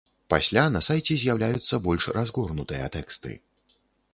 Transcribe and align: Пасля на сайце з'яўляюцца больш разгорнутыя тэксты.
Пасля 0.33 0.61
на 0.75 0.81
сайце 0.87 1.17
з'яўляюцца 1.23 1.79
больш 1.89 2.07
разгорнутыя 2.17 2.89
тэксты. 2.97 3.37